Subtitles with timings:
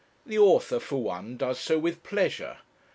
[0.25, 2.57] The author, for one, does so with pleasure.